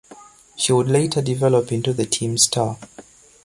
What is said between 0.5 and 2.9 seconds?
She would later develop into the team star.